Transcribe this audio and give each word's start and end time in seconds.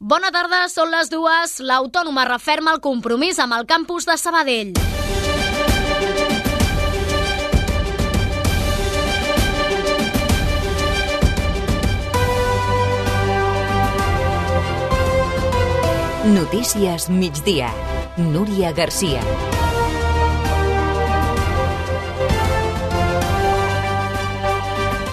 Bona 0.00 0.30
tarda, 0.32 0.62
són 0.72 0.88
les 0.88 1.10
dues. 1.12 1.58
L'Autònoma 1.60 2.22
referma 2.24 2.72
el 2.72 2.80
compromís 2.80 3.36
amb 3.36 3.52
el 3.52 3.66
campus 3.68 4.08
de 4.08 4.16
Sabadell. 4.16 4.72
Notícies 16.32 17.10
migdia. 17.12 17.68
Núria 18.16 18.72
Garcia. 18.72 19.49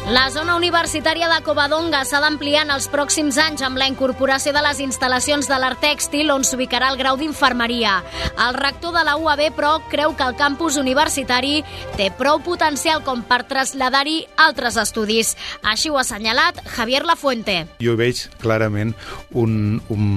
La 0.08 0.30
zona 0.32 0.54
universitària 0.55 1.28
de 1.28 1.42
Covadonga 1.44 2.00
s'ha 2.08 2.21
d'ampliar 2.23 2.62
en 2.64 2.70
els 2.71 2.86
pròxims 2.88 3.36
anys 3.44 3.60
amb 3.68 3.76
la 3.76 3.90
incorporació 3.92 4.54
de 4.55 4.62
les 4.64 4.80
instal·lacions 4.80 5.50
de 5.52 5.58
l'art 5.60 5.82
tèxtil 5.84 6.32
on 6.32 6.46
s'ubicarà 6.48 6.94
el 6.94 7.00
grau 7.02 7.18
d'infermeria. 7.20 7.98
El 8.45 8.55
rector 8.55 8.95
de 8.95 9.04
la 9.04 9.17
UAB, 9.20 9.44
però, 9.58 9.73
creu 9.91 10.16
que 10.16 10.23
el 10.23 10.38
campus 10.40 10.78
universitari 10.80 11.59
té 12.00 12.08
prou 12.16 12.40
potencial 12.40 13.04
com 13.04 13.20
per 13.28 13.41
traslladar-hi 13.52 14.22
altres 14.48 14.80
estudis. 14.80 15.36
Així 15.59 15.91
ho 15.91 16.00
ha 16.00 16.05
assenyalat 16.08 16.64
Javier 16.78 17.03
Lafuente. 17.03 17.66
Jo 17.84 18.00
veig 18.00 18.30
clarament 18.39 18.95
un, 19.36 19.81
un, 19.92 20.08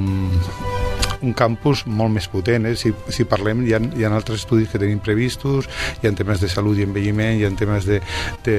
un 1.22 1.34
campus 1.36 1.84
molt 1.86 2.12
més 2.14 2.28
potent. 2.30 2.66
Eh? 2.70 2.76
Si, 2.78 2.92
si 3.12 3.26
parlem, 3.28 3.64
hi 3.66 3.74
ha, 3.76 3.80
hi 3.80 4.04
ha 4.04 4.12
altres 4.14 4.42
estudis 4.42 4.70
que 4.70 4.80
tenim 4.80 5.00
previstos, 5.04 5.68
hi 6.00 6.08
ha 6.08 6.14
temes 6.16 6.40
de 6.42 6.48
salut 6.50 6.78
i 6.78 6.86
envelliment, 6.86 7.38
hi 7.38 7.46
ha 7.46 7.52
temes 7.58 7.86
de, 7.88 8.00
de, 8.46 8.56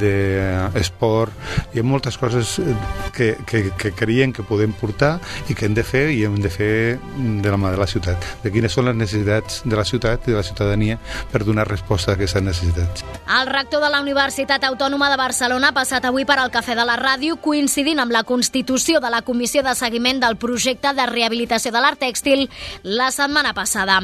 de 0.00 0.14
esport, 0.80 1.34
hi 1.72 1.80
ha 1.80 1.86
moltes 1.86 2.18
coses 2.20 2.58
que, 3.16 3.32
que, 3.48 3.64
que 3.78 3.92
creiem 3.96 4.32
que 4.34 4.44
podem 4.46 4.74
portar 4.76 5.14
i 5.48 5.56
que 5.56 5.66
hem 5.68 5.76
de 5.76 5.84
fer 5.86 6.06
i 6.12 6.22
hem 6.26 6.38
de 6.42 6.52
fer 6.52 6.72
de 7.42 7.52
la 7.52 7.60
mà 7.60 7.72
de 7.72 7.80
la 7.80 7.88
ciutat, 7.90 8.24
de 8.42 8.52
quines 8.52 8.72
són 8.72 8.88
les 8.90 8.98
necessitats 8.98 9.62
de 9.64 9.78
la 9.78 9.86
ciutat 9.88 10.28
i 10.28 10.34
de 10.34 10.38
la 10.38 10.46
ciutadania 10.46 10.98
per 11.32 11.42
donar 11.46 11.66
resposta 11.68 12.12
a 12.12 12.18
aquestes 12.18 12.44
necessitats. 12.44 13.06
El 13.40 13.48
rector 13.50 13.82
de 13.84 13.90
la 13.92 14.02
Universitat 14.02 14.64
Autònoma 14.68 15.10
de 15.12 15.18
Barcelona 15.20 15.72
ha 15.72 15.76
passat 15.76 16.04
avui 16.08 16.26
per 16.28 16.38
al 16.40 16.52
Cafè 16.54 16.76
de 16.78 16.86
la 16.88 16.98
Ràdio 17.00 17.38
coincidint 17.42 18.02
amb 18.02 18.14
la 18.14 18.24
constitució 18.28 19.00
de 19.00 19.10
la 19.12 19.22
Comissió 19.22 19.62
de 19.62 19.74
Seguiment 19.78 20.20
del 20.22 20.36
projecte 20.36 20.92
de 20.96 21.06
rehabilitació 21.08 21.72
de 21.72 21.82
l'art 21.82 22.01
tèxtil 22.02 22.48
la 22.82 23.10
setmana 23.14 23.54
passada. 23.54 24.00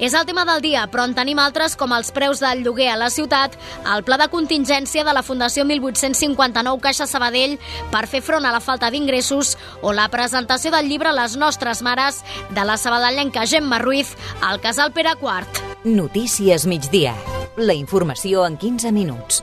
És 0.00 0.16
el 0.18 0.26
tema 0.26 0.46
del 0.48 0.62
dia, 0.64 0.86
però 0.90 1.04
en 1.06 1.14
tenim 1.14 1.38
altres 1.42 1.76
com 1.76 1.92
els 1.94 2.10
preus 2.16 2.40
del 2.42 2.64
lloguer 2.64 2.88
a 2.92 2.98
la 2.98 3.10
ciutat, 3.12 3.58
el 3.94 4.04
pla 4.06 4.18
de 4.18 4.30
contingència 4.32 5.04
de 5.04 5.14
la 5.14 5.22
Fundació 5.22 5.66
1859 5.68 6.82
Caixa 6.82 7.06
Sabadell 7.06 7.58
per 7.92 8.06
fer 8.10 8.22
front 8.24 8.46
a 8.48 8.54
la 8.54 8.62
falta 8.64 8.90
d'ingressos 8.90 9.56
o 9.82 9.92
la 9.92 10.08
presentació 10.12 10.72
del 10.74 10.88
llibre 10.88 11.12
Les 11.12 11.36
nostres 11.36 11.82
mares 11.82 12.22
de 12.50 12.64
la 12.64 12.78
sabadellenca 12.80 13.46
Gemma 13.46 13.78
Ruiz 13.82 14.16
al 14.40 14.60
Casal 14.60 14.92
Pere 14.92 15.14
IV. 15.20 15.62
Notícies 15.84 16.66
migdia. 16.66 17.14
La 17.56 17.74
informació 17.74 18.46
en 18.46 18.56
15 18.56 18.92
minuts. 18.92 19.42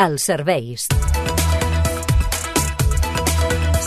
Els 0.00 0.24
serveis. 0.24 0.88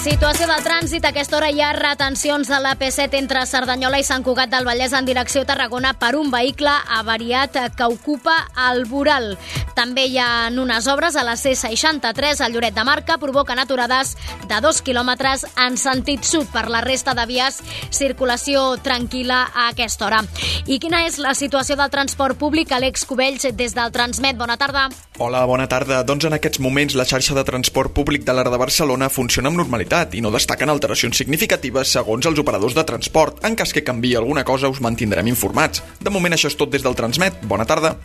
Situació 0.03 0.49
del 0.49 0.59
trànsit. 0.65 1.05
A 1.05 1.13
aquesta 1.13 1.37
hora 1.37 1.47
hi 1.47 1.61
ha 1.63 1.69
retencions 1.77 2.49
a 2.51 2.57
la 2.59 2.73
P7 2.75 3.15
entre 3.15 3.45
Cerdanyola 3.47 4.01
i 4.01 4.03
Sant 4.03 4.25
Cugat 4.25 4.49
del 4.51 4.65
Vallès 4.67 4.91
en 4.97 5.05
direcció 5.07 5.45
a 5.45 5.47
Tarragona 5.47 5.93
per 5.95 6.17
un 6.19 6.27
vehicle 6.27 6.73
avariat 6.97 7.55
que 7.77 7.87
ocupa 7.87 8.35
el 8.65 8.83
Voral. 8.83 9.37
També 9.77 10.03
hi 10.11 10.17
ha 10.19 10.49
unes 10.51 10.89
obres 10.91 11.15
a 11.15 11.23
la 11.23 11.37
C63 11.39 12.43
a 12.43 12.49
Lloret 12.51 12.75
de 12.75 12.83
Mar 12.83 13.05
que 13.07 13.15
provoquen 13.17 13.61
aturades 13.63 14.17
de 14.49 14.59
dos 14.59 14.81
quilòmetres 14.83 15.45
en 15.55 15.79
sentit 15.79 16.27
sud. 16.27 16.51
Per 16.51 16.65
la 16.67 16.83
resta 16.83 17.15
de 17.15 17.23
vies, 17.25 17.61
circulació 17.89 18.75
tranquil·la 18.83 19.39
a 19.53 19.69
aquesta 19.69 20.09
hora. 20.09 20.19
I 20.67 20.81
quina 20.83 21.05
és 21.07 21.15
la 21.15 21.31
situació 21.31 21.79
del 21.79 21.93
transport 21.95 22.35
públic? 22.37 22.75
Àlex 22.75 23.07
Cubells, 23.07 23.47
des 23.55 23.71
del 23.71 23.95
Transmet. 23.95 24.35
Bona 24.35 24.59
tarda. 24.59 24.89
Hola, 25.23 25.45
bona 25.47 25.69
tarda. 25.71 26.03
Doncs 26.03 26.27
en 26.27 26.35
aquests 26.35 26.59
moments 26.59 26.99
la 26.99 27.07
xarxa 27.07 27.39
de 27.39 27.47
transport 27.47 27.95
públic 27.95 28.27
de 28.27 28.35
l'Art 28.35 28.51
de 28.51 28.59
Barcelona 28.59 29.07
funciona 29.13 29.47
amb 29.47 29.63
normalitat 29.63 29.92
i 30.13 30.21
no 30.21 30.31
destaquen 30.33 30.71
alteracions 30.73 31.17
significatives 31.21 31.93
segons 31.93 32.25
els 32.29 32.41
operadors 32.41 32.75
de 32.77 32.85
transport. 32.87 33.43
En 33.45 33.55
cas 33.55 33.73
que 33.73 33.85
canvi 33.85 34.15
alguna 34.15 34.43
cosa 34.43 34.71
us 34.71 34.81
mantindrem 34.81 35.29
informats. 35.31 35.83
De 36.01 36.13
moment 36.13 36.33
això 36.33 36.49
és 36.51 36.57
tot 36.57 36.73
des 36.73 36.83
del 36.83 36.97
Transmet. 36.97 37.43
Bona 37.45 37.67
tarda. 37.69 37.95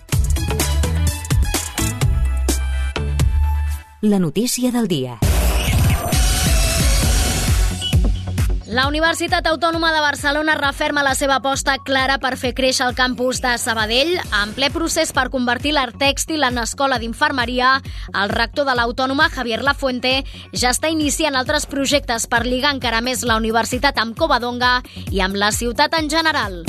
La 4.00 4.20
notícia 4.20 4.70
del 4.70 4.86
dia. 4.86 5.18
La 8.68 8.84
Universitat 8.86 9.46
Autònoma 9.48 9.94
de 9.94 10.00
Barcelona 10.04 10.52
referma 10.58 11.00
la 11.00 11.14
seva 11.16 11.38
aposta 11.38 11.78
clara 11.80 12.18
per 12.20 12.34
fer 12.36 12.50
créixer 12.52 12.84
el 12.84 12.92
campus 12.98 13.40
de 13.40 13.54
Sabadell. 13.56 14.10
En 14.42 14.52
ple 14.52 14.68
procés 14.74 15.14
per 15.16 15.30
convertir 15.32 15.72
l'art 15.72 15.96
tèxtil 15.96 16.44
en 16.44 16.60
escola 16.60 16.98
d'infermeria, 17.00 17.78
el 18.12 18.28
rector 18.28 18.68
de 18.68 18.76
l'Autònoma, 18.76 19.30
Javier 19.32 19.62
Lafuente, 19.64 20.18
ja 20.52 20.74
està 20.76 20.92
iniciant 20.92 21.40
altres 21.40 21.64
projectes 21.64 22.28
per 22.28 22.44
lligar 22.44 22.74
encara 22.76 23.00
més 23.00 23.24
la 23.24 23.40
universitat 23.40 23.96
amb 24.04 24.18
Covadonga 24.20 24.82
i 25.08 25.24
amb 25.24 25.40
la 25.40 25.48
ciutat 25.48 25.96
en 25.96 26.12
general. 26.12 26.60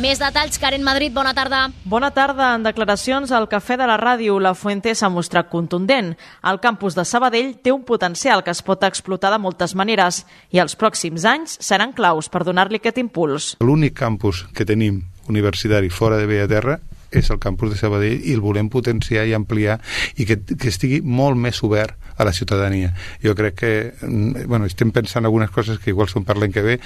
Més 0.00 0.16
detalls, 0.16 0.56
Karen 0.56 0.80
Madrid, 0.80 1.12
bona 1.12 1.34
tarda. 1.36 1.66
Bona 1.84 2.08
tarda. 2.16 2.54
En 2.56 2.62
declaracions 2.64 3.34
al 3.36 3.50
Cafè 3.52 3.76
de 3.76 3.84
la 3.84 3.98
Ràdio, 4.00 4.38
la 4.40 4.54
Fuente 4.56 4.94
s'ha 4.96 5.10
mostrat 5.12 5.50
contundent. 5.52 6.14
El 6.48 6.60
campus 6.62 6.96
de 6.96 7.04
Sabadell 7.04 7.50
té 7.60 7.74
un 7.74 7.82
potencial 7.84 8.40
que 8.40 8.54
es 8.54 8.62
pot 8.64 8.86
explotar 8.88 9.28
de 9.34 9.40
moltes 9.44 9.74
maneres 9.76 10.22
i 10.56 10.62
els 10.64 10.78
pròxims 10.80 11.26
anys 11.28 11.58
seran 11.60 11.92
claus 11.92 12.32
per 12.32 12.46
donar-li 12.48 12.80
aquest 12.80 13.02
impuls. 13.02 13.50
L'únic 13.60 13.98
campus 13.98 14.46
que 14.56 14.64
tenim 14.64 15.02
universitari 15.28 15.92
fora 15.92 16.16
de 16.16 16.24
Bellaterra 16.30 16.78
és 17.10 17.30
el 17.30 17.40
campus 17.42 17.72
de 17.72 17.78
Sabadell 17.80 18.22
i 18.22 18.34
el 18.36 18.42
volem 18.44 18.70
potenciar 18.70 19.26
i 19.26 19.34
ampliar 19.34 19.78
i 20.16 20.26
que, 20.28 20.38
que 20.40 20.70
estigui 20.70 21.00
molt 21.02 21.38
més 21.38 21.62
obert 21.66 21.96
a 22.20 22.24
la 22.24 22.32
ciutadania. 22.36 22.92
Jo 23.24 23.34
crec 23.34 23.56
que 23.60 23.72
bueno, 24.02 24.66
estem 24.66 24.92
pensant 24.92 25.24
algunes 25.24 25.50
coses 25.50 25.80
que 25.80 25.90
igual 25.94 26.10
són 26.12 26.26
per 26.28 26.36
l'any 26.38 26.52
que 26.52 26.64
ve, 26.64 26.76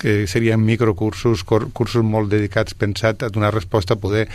que 0.00 0.26
serien 0.30 0.62
microcursos, 0.64 1.44
cursos 1.44 2.04
molt 2.04 2.32
dedicats, 2.32 2.74
pensat 2.74 3.22
a 3.22 3.30
donar 3.32 3.52
resposta, 3.54 3.94
a 3.94 4.00
poder 4.00 4.26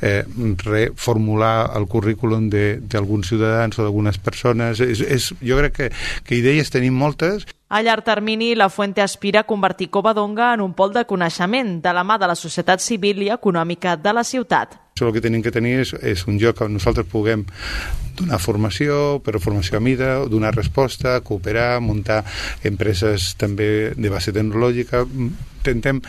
eh, 0.00 0.22
reformular 0.64 1.70
el 1.76 1.88
currículum 1.90 2.48
d'alguns 2.48 3.32
ciutadans 3.32 3.78
o 3.78 3.84
d'algunes 3.86 4.22
persones. 4.22 4.80
És, 4.80 5.02
és, 5.02 5.30
jo 5.42 5.58
crec 5.58 5.78
que, 5.80 5.92
que 6.24 6.38
idees 6.38 6.70
tenim 6.70 6.94
moltes, 6.94 7.46
a 7.68 7.82
llarg 7.82 8.04
termini, 8.04 8.54
la 8.54 8.70
Fuente 8.70 9.02
aspira 9.02 9.40
a 9.40 9.46
convertir 9.46 9.90
Covadonga 9.90 10.54
en 10.54 10.60
un 10.60 10.72
pol 10.74 10.92
de 10.92 11.04
coneixement 11.04 11.82
de 11.84 11.92
la 11.92 12.04
mà 12.04 12.16
de 12.18 12.28
la 12.30 12.36
societat 12.36 12.80
civil 12.80 13.20
i 13.22 13.32
econòmica 13.34 13.96
de 13.96 14.12
la 14.16 14.24
ciutat. 14.24 14.78
Això 14.96 15.06
el 15.06 15.14
que 15.14 15.22
tenim 15.22 15.44
que 15.44 15.52
tenir 15.54 15.76
és, 15.84 15.92
és 16.02 16.24
un 16.26 16.40
lloc 16.40 16.62
on 16.64 16.72
nosaltres 16.74 17.06
puguem 17.06 17.44
donar 18.18 18.40
formació, 18.42 19.20
però 19.22 19.38
formació 19.38 19.78
a 19.78 19.84
mida, 19.84 20.14
donar 20.26 20.54
resposta, 20.56 21.20
cooperar, 21.20 21.78
muntar 21.84 22.24
empreses 22.66 23.34
també 23.38 23.92
de 23.94 24.10
base 24.10 24.34
tecnològica, 24.34 25.04
intentem 25.74 26.00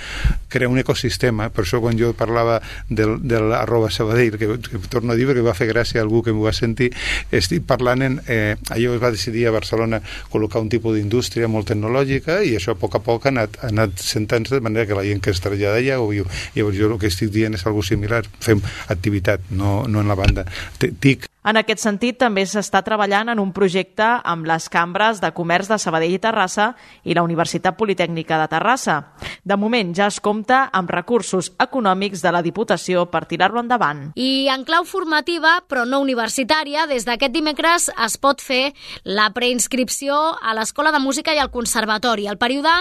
crear 0.49 0.69
un 0.71 0.79
ecosistema, 0.81 1.49
per 1.53 1.65
això 1.65 1.81
quan 1.83 1.97
jo 1.99 2.11
parlava 2.17 2.59
del, 2.89 3.17
de 3.21 3.41
l'arroba 3.41 3.91
Sabadell, 3.93 4.37
que, 4.39 4.49
que 4.65 4.81
torno 4.89 5.13
a 5.13 5.17
dir 5.19 5.27
que 5.29 5.45
va 5.45 5.55
fer 5.57 5.69
gràcia 5.69 6.01
a 6.01 6.05
algú 6.05 6.23
que 6.25 6.33
m'ho 6.33 6.47
va 6.47 6.53
sentir, 6.55 6.91
estic 7.31 7.65
parlant 7.69 8.05
en, 8.05 8.19
eh, 8.27 8.55
allò 8.73 8.95
es 8.95 9.03
va 9.03 9.13
decidir 9.13 9.47
a 9.47 9.55
Barcelona 9.55 10.01
col·locar 10.31 10.63
un 10.63 10.69
tipus 10.71 10.97
d'indústria 10.97 11.49
molt 11.51 11.69
tecnològica 11.71 12.41
i 12.43 12.55
això 12.57 12.75
a 12.75 12.79
poc 12.79 12.99
a 12.99 13.03
poc 13.05 13.27
ha 13.27 13.33
anat, 13.33 13.59
ha 13.61 13.71
anat 13.73 13.97
sentant-se 14.01 14.57
de 14.57 14.65
manera 14.65 14.87
que 14.89 14.97
la 14.97 15.05
gent 15.07 15.21
que 15.23 15.33
es 15.35 15.41
trasllada 15.43 15.79
allà 15.81 15.99
ho 15.99 16.09
viu. 16.09 16.27
Llavors 16.55 16.77
jo 16.77 16.91
el 16.91 16.99
que 17.01 17.11
estic 17.11 17.33
dient 17.33 17.57
és 17.57 17.65
algo 17.69 17.85
similar, 17.85 18.23
fem 18.43 18.61
activitat, 18.89 19.51
no, 19.51 19.83
no 19.87 20.01
en 20.03 20.09
la 20.09 20.17
banda. 20.19 20.45
TIC 20.79 21.29
en 21.39 21.55
aquest 21.55 21.79
sentit, 21.79 22.17
també 22.19 22.43
s'està 22.43 22.81
treballant 22.83 23.31
en 23.31 23.39
un 23.39 23.53
projecte 23.55 24.05
amb 24.27 24.47
les 24.49 24.67
cambres 24.69 25.21
de 25.23 25.31
comerç 25.31 25.69
de 25.71 25.77
Sabadell 25.79 26.17
i 26.17 26.19
Terrassa 26.19 26.73
i 27.07 27.15
la 27.15 27.23
Universitat 27.23 27.77
Politècnica 27.79 28.41
de 28.41 28.49
Terrassa. 28.51 28.97
De 29.47 29.55
moment 29.55 29.93
ja 29.95 30.09
es 30.11 30.19
compta 30.19 30.65
amb 30.75 30.91
recursos 30.91 31.53
econòmics 31.63 32.21
de 32.25 32.35
la 32.35 32.43
Diputació 32.43 33.05
per 33.07 33.23
tirar-lo 33.31 33.63
endavant. 33.63 34.09
I 34.19 34.49
en 34.51 34.67
clau 34.67 34.83
formativa, 34.83 35.55
però 35.63 35.87
no 35.87 36.03
universitària, 36.03 36.87
des 36.91 37.07
d'aquest 37.07 37.33
dimecres 37.33 37.87
es 37.95 38.19
pot 38.19 38.43
fer 38.43 38.73
la 39.07 39.31
preinscripció 39.31 40.19
a 40.43 40.55
l'Escola 40.59 40.91
de 40.91 40.99
Música 40.99 41.33
i 41.33 41.39
al 41.39 41.53
Conservatori. 41.55 42.27
El 42.27 42.37
període 42.41 42.73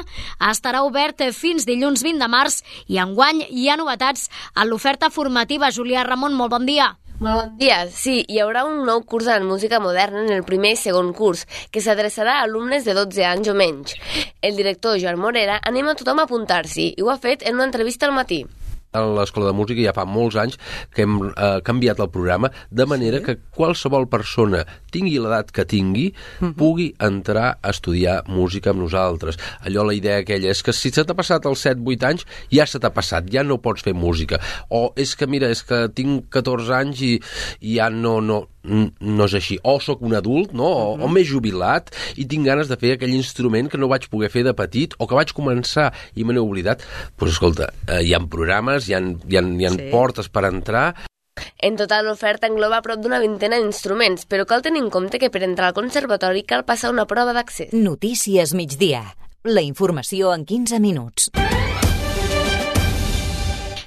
estarà 0.51 0.83
obert 0.83 1.23
fins 1.35 1.67
dilluns 1.67 2.03
20 2.03 2.19
de 2.19 2.29
març 2.29 2.65
i 2.91 2.99
enguany 2.99 3.47
hi 3.49 3.69
ha 3.71 3.79
novetats 3.79 4.27
en 4.57 4.67
l'oferta 4.67 5.15
formativa. 5.15 5.71
Julià 5.71 6.03
Ramon, 6.03 6.35
molt 6.35 6.59
bon 6.59 6.67
dia. 6.67 6.97
Molt 7.19 7.35
bon 7.35 7.55
dia. 7.59 7.81
Sí, 7.91 8.21
hi 8.31 8.37
haurà 8.39 8.61
un 8.63 8.85
nou 8.87 9.01
curs 9.03 9.27
de 9.27 9.41
música 9.43 9.81
moderna 9.83 10.21
en 10.23 10.31
el 10.37 10.45
primer 10.47 10.77
i 10.77 10.79
segon 10.79 11.11
curs, 11.19 11.49
que 11.75 11.83
s'adreçarà 11.83 12.37
a 12.39 12.45
alumnes 12.47 12.87
de 12.87 12.95
12 12.95 13.25
anys 13.27 13.51
o 13.51 13.57
menys. 13.59 13.97
El 14.41 14.55
director 14.55 15.01
Joan 15.03 15.19
Morera 15.19 15.59
anima 15.67 15.97
a 15.97 15.99
tothom 15.99 16.23
a 16.23 16.29
apuntar-s'hi 16.29 16.93
i 16.95 17.03
ho 17.03 17.11
ha 17.11 17.19
fet 17.19 17.43
en 17.43 17.59
una 17.59 17.67
entrevista 17.67 18.07
al 18.07 18.15
matí. 18.15 18.45
a 18.93 19.03
l'escola 19.05 19.51
de 19.51 19.53
música 19.53 19.83
ja 19.85 19.93
fa 19.93 20.07
molts 20.09 20.37
anys 20.41 20.57
que 20.95 21.05
hem 21.05 21.19
eh, 21.29 21.59
canviat 21.65 21.99
el 22.01 22.09
programa 22.09 22.49
de 22.71 22.87
manera 22.89 23.19
sí. 23.19 23.25
que 23.27 23.35
qualsevol 23.59 24.09
persona, 24.09 24.63
tingui 24.91 25.19
l'edat 25.19 25.53
que 25.55 25.65
tingui, 25.65 26.09
uh 26.13 26.45
mhm. 26.45 26.51
-huh. 26.51 26.55
pugui 26.55 26.95
entrar 26.99 27.59
a 27.63 27.71
estudiar 27.71 28.25
música 28.29 28.71
amb 28.71 28.81
nosaltres. 28.81 29.39
Allò 29.61 29.85
la 29.85 29.95
idea 29.95 30.19
aquella 30.19 30.51
és 30.51 30.63
que 30.63 30.73
si 30.73 30.91
se 30.91 31.05
t'ha 31.05 31.15
passat 31.15 31.45
els 31.47 31.65
7-8 31.65 32.05
anys, 32.05 32.27
ja 32.51 32.67
se 32.67 32.79
t'ha 32.79 32.91
passat, 32.91 33.25
ja 33.31 33.43
no 33.43 33.59
pots 33.59 33.83
fer 33.83 33.95
música. 33.95 34.39
O 34.71 34.93
és 34.97 35.15
que, 35.15 35.27
mira, 35.27 35.49
és 35.49 35.63
que 35.63 35.89
tinc 35.89 36.29
14 36.31 36.73
anys 36.75 37.01
i, 37.01 37.21
i 37.61 37.77
ja 37.77 37.91
no, 37.91 38.21
no, 38.21 38.47
no 38.63 39.25
és 39.25 39.35
així. 39.35 39.59
O 39.63 39.79
sóc 39.81 40.03
un 40.03 40.15
adult, 40.15 40.53
no? 40.53 40.65
O, 40.65 40.95
uh 40.95 40.99
-huh. 40.99 41.05
o 41.05 41.09
m'he 41.09 41.25
jubilat 41.25 41.91
i 42.17 42.27
tinc 42.27 42.47
ganes 42.47 42.69
de 42.69 42.77
fer 42.77 42.93
aquell 42.93 43.15
instrument 43.15 43.69
que 43.69 43.79
no 43.79 43.89
vaig 43.89 44.09
poder 44.09 44.31
fer 44.31 44.45
de 44.45 44.55
petit 44.55 44.95
o 44.99 45.07
que 45.07 45.15
vaig 45.15 45.33
començar 45.33 45.93
i 46.15 46.25
me 46.25 46.33
n'he 46.33 46.41
oblidat. 46.41 46.79
Doncs 46.79 47.13
pues, 47.17 47.33
escolta, 47.33 47.73
eh, 47.87 48.03
hi 48.03 48.15
ha 48.15 48.21
programes, 48.27 48.89
hi 48.89 48.95
ha, 48.95 49.01
hi 49.01 49.37
ha, 49.37 49.43
hi 49.43 49.67
ha 49.67 49.71
sí. 49.71 49.91
portes 49.91 50.29
per 50.29 50.45
entrar 50.45 50.95
en 51.59 51.77
total, 51.77 52.07
l'oferta 52.07 52.49
engloba 52.51 52.83
prop 52.83 53.03
d'una 53.03 53.21
vintena 53.23 53.59
d'instruments, 53.59 54.27
però 54.27 54.47
cal 54.47 54.63
tenir 54.63 54.83
en 54.85 54.91
compte 54.91 55.19
que 55.19 55.31
per 55.31 55.45
entrar 55.47 55.71
al 55.71 55.79
conservatori 55.79 56.45
cal 56.45 56.65
passar 56.65 56.93
una 56.95 57.07
prova 57.07 57.35
d'accés. 57.37 57.73
Notícies 57.73 58.55
migdia. 58.55 59.05
La 59.45 59.63
informació 59.63 60.35
en 60.35 60.45
15 60.45 60.81
minuts. 60.81 61.31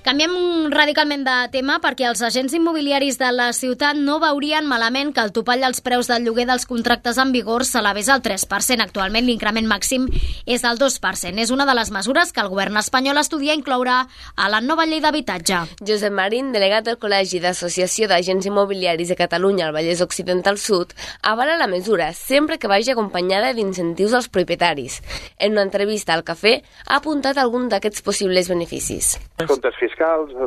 Canviem 0.01 0.71
radicalment 0.73 1.21
de 1.21 1.33
tema 1.53 1.75
perquè 1.77 2.07
els 2.09 2.23
agents 2.25 2.55
immobiliaris 2.57 3.19
de 3.21 3.27
la 3.35 3.51
ciutat 3.53 3.99
no 4.01 4.15
veurien 4.17 4.65
malament 4.65 5.11
que 5.13 5.21
el 5.21 5.29
topall 5.35 5.61
dels 5.61 5.83
preus 5.85 6.07
del 6.09 6.23
lloguer 6.25 6.47
dels 6.49 6.65
contractes 6.65 7.19
en 7.21 7.29
vigor 7.35 7.61
s'elevés 7.69 8.09
al 8.09 8.23
3%. 8.25 8.81
Actualment 8.81 9.27
l'increment 9.29 9.67
màxim 9.69 10.07
és 10.49 10.65
del 10.65 10.79
2%. 10.81 11.37
És 11.43 11.51
una 11.53 11.67
de 11.69 11.75
les 11.77 11.91
mesures 11.93 12.33
que 12.33 12.41
el 12.41 12.49
govern 12.49 12.79
espanyol 12.81 13.21
estudia 13.21 13.53
incloure 13.53 13.99
a 14.01 14.49
la 14.49 14.61
nova 14.65 14.87
llei 14.89 15.03
d'habitatge. 15.05 15.59
Josep 15.85 16.17
Marín, 16.17 16.49
delegat 16.51 16.89
del 16.89 16.97
Col·legi 16.97 17.37
d'Associació 17.45 18.09
d'Agents 18.09 18.49
Immobiliaris 18.49 19.13
de 19.13 19.19
Catalunya 19.21 19.67
al 19.67 19.75
Vallès 19.77 20.01
Occidental 20.01 20.57
Sud, 20.57 20.97
avala 21.21 21.59
la 21.61 21.69
mesura 21.69 22.09
sempre 22.17 22.57
que 22.57 22.71
vagi 22.71 22.89
acompanyada 22.89 23.53
d'incentius 23.53 24.17
als 24.17 24.31
propietaris. 24.33 25.03
En 25.37 25.53
una 25.53 25.67
entrevista 25.69 26.17
al 26.17 26.25
Cafè 26.25 26.57
ha 26.87 26.97
apuntat 26.97 27.37
algun 27.37 27.69
d'aquests 27.69 28.01
possibles 28.01 28.49
beneficis. 28.49 29.19
Comptes 29.45 29.77
fiscals, 29.77 29.90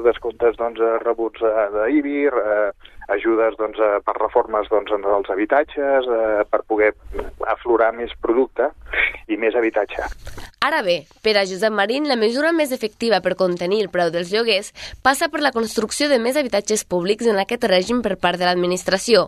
descomptes 0.05 0.57
doncs, 0.61 0.81
rebuts 1.05 1.43
eh, 1.43 1.67
d'IBIR, 1.75 2.39
eh, 2.39 2.93
ajudes 3.15 3.57
doncs, 3.61 3.79
eh, 3.79 4.01
per 4.05 4.17
reformes 4.19 4.69
doncs, 4.73 4.93
en 4.93 5.05
els 5.05 5.31
habitatges, 5.31 6.09
eh, 6.09 6.43
per 6.51 6.63
poder 6.67 6.93
aflorar 7.57 7.93
més 7.97 8.15
producte 8.21 8.71
i 9.29 9.37
més 9.41 9.55
habitatge. 9.55 10.09
Ara 10.65 10.81
bé, 10.81 11.03
per 11.21 11.35
a 11.37 11.43
Josep 11.45 11.75
Marín, 11.77 12.07
la 12.09 12.17
mesura 12.17 12.49
més 12.57 12.71
efectiva 12.73 13.19
per 13.21 13.35
contenir 13.37 13.83
el 13.85 13.91
preu 13.93 14.09
dels 14.09 14.31
lloguers 14.33 14.71
passa 15.05 15.27
per 15.29 15.43
la 15.45 15.51
construcció 15.53 16.07
de 16.09 16.17
més 16.17 16.39
habitatges 16.41 16.87
públics 16.89 17.27
en 17.29 17.37
aquest 17.43 17.67
règim 17.69 18.01
per 18.01 18.15
part 18.17 18.41
de 18.41 18.47
l'administració. 18.49 19.27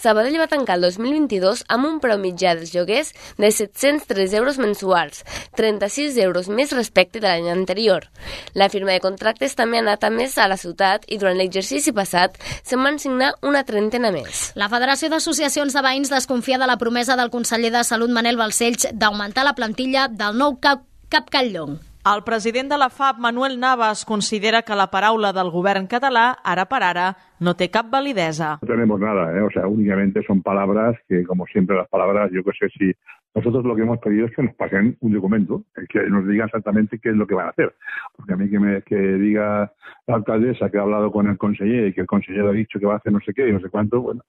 Sabadell 0.00 0.38
va 0.40 0.46
tancar 0.48 0.78
el 0.78 0.86
2022 0.86 1.66
amb 1.68 1.84
un 1.84 1.98
preu 2.00 2.16
mitjà 2.22 2.54
dels 2.56 2.72
lloguers 2.72 3.10
de 3.36 3.50
703 3.52 4.32
euros 4.38 4.56
mensuals, 4.56 5.20
36 5.60 6.16
euros 6.24 6.48
més 6.48 6.72
respecte 6.72 7.20
de 7.20 7.28
l'any 7.28 7.50
anterior. 7.52 8.08
La 8.56 8.70
firma 8.72 8.96
de 8.96 9.04
contractes 9.04 9.58
també 9.60 9.82
ha 9.82 9.84
anat 9.84 10.08
a 10.08 10.10
més 10.16 10.38
a 10.40 10.48
la 10.48 10.56
ciutat 10.56 11.04
i 11.12 11.20
durant 11.20 11.36
l'exercici 11.36 11.92
passat 11.92 12.40
se'n 12.62 12.80
van 12.80 12.96
signar 12.96 13.34
una 13.44 13.66
trentena 13.68 14.14
més. 14.16 14.54
La 14.56 14.70
Federació 14.72 15.12
d'Associacions 15.12 15.76
de 15.76 15.84
Veïns 15.84 16.16
desconfia 16.16 16.56
de 16.56 16.72
la 16.72 16.80
promesa 16.80 17.20
del 17.20 17.28
conseller 17.28 17.74
de 17.76 17.84
Salut 17.84 18.16
Manel 18.16 18.40
Balcells 18.40 18.88
d'augmentar 18.96 19.44
la 19.44 19.56
plantilla 19.60 20.08
del 20.08 20.40
nou 20.40 20.56
CAP 20.56 20.69
Cap 21.10 21.26
Catllong. 21.28 21.72
El 22.06 22.20
president 22.22 22.70
de 22.70 22.76
la 22.78 22.88
FAP, 22.88 23.18
Manuel 23.18 23.58
Navas, 23.58 24.04
considera 24.04 24.62
que 24.62 24.76
la 24.78 24.86
paraula 24.92 25.32
del 25.34 25.50
govern 25.50 25.88
català, 25.90 26.36
ara 26.52 26.68
per 26.70 26.78
ara, 26.86 27.06
no 27.42 27.56
té 27.58 27.66
cap 27.68 27.90
validesa. 27.90 28.52
No 28.62 28.68
tenemos 28.68 29.00
nada, 29.00 29.24
¿eh? 29.36 29.42
o 29.42 29.50
sea, 29.50 29.66
únicamente 29.66 30.22
son 30.22 30.40
palabras 30.40 30.96
que, 31.08 31.24
como 31.24 31.46
siempre, 31.46 31.76
las 31.76 31.88
palabras, 31.88 32.30
yo 32.30 32.44
que 32.44 32.52
sé 32.52 32.68
si 32.78 32.94
nosotros 33.34 33.64
lo 33.64 33.74
que 33.74 33.82
hemos 33.82 33.98
pedido 33.98 34.26
es 34.26 34.36
que 34.36 34.42
nos 34.42 34.54
pasen 34.54 34.96
un 35.00 35.12
documento, 35.12 35.64
que 35.88 36.02
nos 36.08 36.28
diga 36.28 36.44
exactamente 36.44 37.00
qué 37.00 37.10
es 37.10 37.16
lo 37.16 37.26
que 37.26 37.34
van 37.34 37.46
a 37.46 37.50
hacer. 37.50 37.74
Porque 38.16 38.32
a 38.32 38.36
mí 38.36 38.48
que 38.48 38.60
me 38.60 38.82
que 38.82 38.96
diga 38.96 39.72
la 40.06 40.14
alcaldesa 40.14 40.70
que 40.70 40.78
ha 40.78 40.82
hablado 40.82 41.10
con 41.10 41.28
el 41.28 41.38
conseller 41.38 41.88
y 41.88 41.92
que 41.92 42.02
el 42.02 42.06
conseller 42.06 42.46
ha 42.46 42.52
dicho 42.52 42.78
que 42.78 42.86
va 42.86 42.94
a 42.94 42.96
hacer 42.98 43.12
no 43.12 43.20
sé 43.20 43.34
qué 43.34 43.48
y 43.48 43.52
no 43.52 43.60
sé 43.60 43.68
cuánto, 43.68 44.00
bueno, 44.00 44.22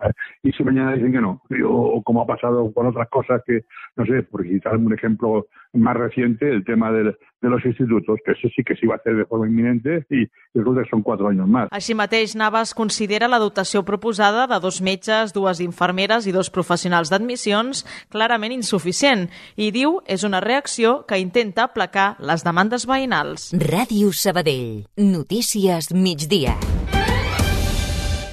y 0.44 0.52
si 0.52 0.64
mañana 0.64 0.94
dicen 0.94 1.12
que 1.12 1.22
no, 1.22 1.42
o 1.64 2.02
como 2.04 2.24
ha 2.24 2.28
pasado 2.28 2.72
con 2.74 2.88
otras 2.88 3.08
cosas 3.10 3.44
que, 3.46 3.66
no 3.96 4.06
sé, 4.06 4.24
por 4.24 4.44
citar 4.44 4.78
un 4.78 4.94
ejemplo 4.94 5.48
más 5.74 5.96
reciente, 5.96 6.50
el 6.50 6.64
tema 6.66 6.92
del, 6.92 7.18
de 7.42 7.50
los 7.50 7.64
institutos, 7.66 8.20
que 8.26 8.32
eso 8.32 8.48
sí 8.56 8.64
que 8.64 8.76
sí 8.76 8.86
va 8.86 8.96
a 8.96 8.98
hacer 8.98 9.16
de 9.16 9.26
forma 9.26 9.48
inminente 9.48 10.06
y, 10.10 10.24
y 10.24 10.30
resulta 10.54 10.84
que 10.84 10.90
son 10.90 11.02
cuatro 11.02 11.28
años 11.28 11.48
más. 11.48 11.70
Així 11.72 11.96
mateix, 11.96 12.36
Navas 12.36 12.74
considera 12.78 13.30
la 13.32 13.40
dotació 13.40 13.84
proposada 13.88 14.48
de 14.48 14.60
dos 14.60 14.82
metges, 14.82 15.34
dues 15.34 15.62
infermeres 15.64 16.28
i 16.28 16.36
dos 16.36 16.52
professionals 16.54 17.12
d'admissions 17.12 17.86
clarament 18.14 18.54
insuficient 18.54 19.30
i 19.56 19.72
diu 19.72 20.00
és 20.06 20.26
una 20.28 20.42
reacció 20.44 21.02
que 21.08 21.20
intenta 21.22 21.66
aplacar 21.70 22.16
les 22.20 22.46
demandes 22.46 22.86
veïnals. 22.86 23.52
Ràdio 23.58 24.14
Sabadell. 24.14 24.86
Notícies 24.98 25.94
migdia. 25.96 26.58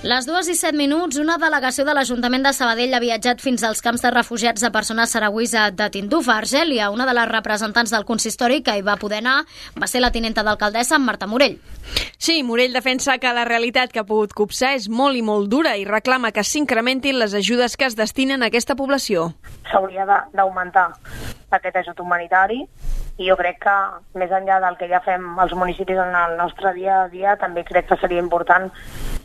Les 0.07 0.29
dues 0.29 0.47
i 0.47 0.55
set 0.55 0.77
minuts, 0.79 1.17
una 1.19 1.35
delegació 1.43 1.83
de 1.83 1.91
l'Ajuntament 1.91 2.45
de 2.47 2.53
Sabadell 2.55 2.93
ha 2.95 3.01
viatjat 3.03 3.41
fins 3.43 3.65
als 3.67 3.81
camps 3.83 4.05
de 4.05 4.13
refugiats 4.15 4.63
de 4.63 4.69
persones 4.71 5.11
saragüisa 5.11 5.65
de 5.75 5.89
Tinduf, 5.91 6.29
a 6.31 6.37
Argèlia. 6.39 6.93
Una 6.95 7.03
de 7.09 7.17
les 7.19 7.27
representants 7.27 7.91
del 7.91 8.07
consistori 8.07 8.61
que 8.63 8.77
hi 8.79 8.85
va 8.87 8.95
poder 9.01 9.19
anar 9.25 9.41
va 9.75 9.89
ser 9.91 9.99
la 9.99 10.13
tinenta 10.15 10.45
d'alcaldessa, 10.47 11.01
Marta 11.03 11.27
Morell. 11.27 11.59
Sí, 12.15 12.45
Morell 12.47 12.79
defensa 12.79 13.19
que 13.19 13.35
la 13.35 13.43
realitat 13.49 13.91
que 13.91 13.99
ha 13.99 14.07
pogut 14.07 14.37
copsar 14.39 14.77
és 14.79 14.87
molt 14.87 15.19
i 15.19 15.25
molt 15.27 15.51
dura 15.51 15.75
i 15.75 15.83
reclama 15.89 16.31
que 16.31 16.47
s'incrementin 16.47 17.19
les 17.19 17.35
ajudes 17.35 17.75
que 17.77 17.91
es 17.91 17.99
destinen 17.99 18.47
a 18.47 18.53
aquesta 18.55 18.79
població. 18.79 19.33
S'hauria 19.73 20.07
d'augmentar 20.07 20.93
aquest 21.51 21.83
ajut 21.83 22.07
humanitari 22.07 22.63
i 23.19 23.27
jo 23.27 23.35
crec 23.35 23.65
que 23.67 23.79
més 24.15 24.31
enllà 24.31 24.63
del 24.63 24.79
que 24.79 24.87
ja 24.87 25.03
fem 25.03 25.27
els 25.43 25.59
municipis 25.59 25.99
en 25.99 26.15
el 26.15 26.39
nostre 26.39 26.71
dia 26.79 27.03
a 27.03 27.09
dia, 27.11 27.35
també 27.35 27.67
crec 27.67 27.91
que 27.91 27.99
seria 27.99 28.23
important 28.23 28.71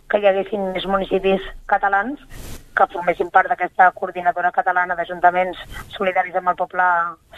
que 0.09 0.19
hi 0.19 0.27
haguessin 0.29 0.71
més 0.73 0.85
municipis 0.89 1.45
catalans 1.71 2.21
que 2.73 2.87
formessin 2.89 3.29
part 3.33 3.49
d'aquesta 3.49 3.91
coordinadora 3.97 4.51
catalana 4.51 4.97
d'ajuntaments 4.97 5.59
solidaris 5.93 6.35
amb 6.39 6.51
el 6.51 6.57
poble 6.57 6.87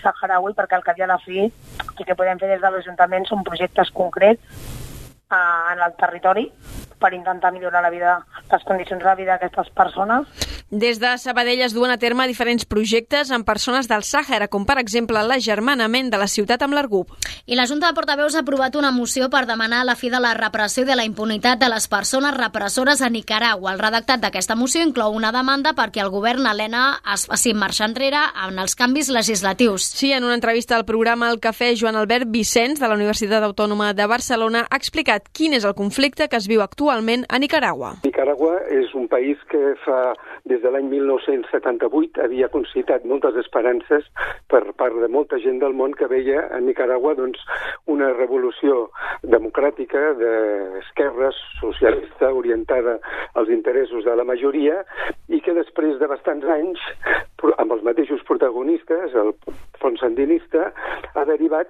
saharaui, 0.02 0.56
perquè 0.56 0.78
al 0.78 0.86
cap 0.86 1.00
i 1.00 1.04
a 1.04 1.12
la 1.12 1.20
fi 1.24 1.44
el 1.46 2.06
que 2.06 2.16
podem 2.16 2.40
fer 2.40 2.54
des 2.54 2.64
de 2.64 2.72
l'Ajuntament 2.72 3.28
són 3.28 3.44
projectes 3.48 3.92
concrets 3.92 4.42
eh, 5.32 5.74
en 5.74 5.84
el 5.88 5.96
territori 6.00 6.50
per 7.00 7.14
intentar 7.14 7.52
millorar 7.52 7.84
la 7.84 7.92
vida, 7.92 8.20
les 8.52 8.64
condicions 8.64 9.04
de 9.04 9.16
vida 9.20 9.36
d'aquestes 9.36 9.74
persones. 9.76 10.55
Des 10.72 11.00
de 11.00 11.18
Sabadell 11.18 11.62
es 11.62 11.74
duen 11.74 11.92
a 11.92 11.98
terme 11.98 12.28
diferents 12.28 12.66
projectes 12.66 13.32
amb 13.32 13.46
persones 13.46 13.88
del 13.88 14.04
Sàhara, 14.04 14.48
com 14.48 14.66
per 14.66 14.80
exemple 14.82 15.22
l'agermanament 15.22 16.10
de 16.10 16.18
la 16.18 16.28
ciutat 16.28 16.64
amb 16.66 16.74
l'Argub. 16.74 17.12
I 17.46 17.56
la 17.56 17.68
Junta 17.70 17.88
de 17.88 17.98
Portaveus 17.98 18.36
ha 18.36 18.42
aprovat 18.42 18.76
una 18.76 18.92
moció 18.92 19.30
per 19.30 19.46
demanar 19.46 19.84
la 19.86 19.96
fi 19.96 20.10
de 20.10 20.20
la 20.20 20.34
repressió 20.34 20.84
i 20.84 20.90
de 20.90 20.96
la 20.96 21.06
impunitat 21.06 21.60
de 21.62 21.70
les 21.70 21.88
persones 21.88 22.36
repressores 22.38 23.02
a 23.02 23.10
Nicaragua. 23.10 23.74
El 23.74 23.80
redactat 23.80 24.24
d'aquesta 24.24 24.56
moció 24.56 24.82
inclou 24.82 25.14
una 25.14 25.32
demanda 25.32 25.76
perquè 25.78 26.02
el 26.04 26.12
govern 26.14 26.48
Helena 26.48 27.00
es 27.14 27.28
faci 27.30 27.54
marxa 27.54 27.86
enrere 27.86 28.24
en 28.48 28.60
els 28.60 28.76
canvis 28.76 29.10
legislatius. 29.10 29.86
Sí, 29.96 30.12
en 30.12 30.24
una 30.24 30.36
entrevista 30.36 30.76
al 30.76 30.86
programa 30.86 31.30
El 31.30 31.40
Cafè, 31.40 31.76
Joan 31.80 31.96
Albert 31.96 32.30
Vicenç, 32.30 32.80
de 32.80 32.88
la 32.88 32.98
Universitat 32.98 33.44
Autònoma 33.44 33.94
de 33.94 34.08
Barcelona, 34.08 34.66
ha 34.70 34.82
explicat 34.82 35.30
quin 35.32 35.54
és 35.54 35.64
el 35.66 35.78
conflicte 35.78 36.28
que 36.28 36.42
es 36.42 36.50
viu 36.50 36.62
actualment 36.62 36.86
actualment 36.86 37.26
a 37.30 37.40
Nicaragua. 37.40 37.96
Nicaragua 38.04 38.60
és 38.72 38.94
un 38.94 39.08
país 39.08 39.38
que 39.50 39.76
fa 39.86 40.14
des 40.56 40.64
de 40.64 40.72
l'any 40.72 40.88
1978 40.88 42.22
havia 42.24 42.48
concitat 42.54 43.04
moltes 43.10 43.36
esperances 43.42 44.06
per 44.52 44.62
part 44.80 44.96
de 45.02 45.10
molta 45.12 45.40
gent 45.44 45.60
del 45.60 45.76
món 45.76 45.96
que 46.00 46.08
veia 46.08 46.46
a 46.56 46.62
Nicaragua 46.64 47.16
doncs, 47.18 47.42
una 47.92 48.14
revolució 48.14 48.86
democràtica 49.36 50.14
d'esquerres, 50.22 51.42
socialista, 51.60 52.32
orientada 52.32 53.00
als 53.34 53.52
interessos 53.52 54.08
de 54.08 54.16
la 54.16 54.24
majoria 54.24 54.80
i 55.28 55.42
que 55.44 55.58
després 55.58 56.00
de 56.00 56.08
bastants 56.08 56.48
anys, 56.58 56.80
amb 57.58 57.76
els 57.76 57.84
mateixos 57.84 58.24
protagonistes, 58.30 59.16
el 59.16 59.34
front 59.86 60.02
sandinista, 60.02 60.72
ha 61.14 61.26
derivat, 61.30 61.70